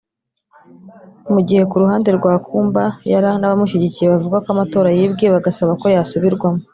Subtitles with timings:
[1.33, 6.61] Mu gihe ku ruhande rwa Kumba Yala n’abamushyigikiye bavuga ko amatora yibwe bagasaba ko yasubirwamo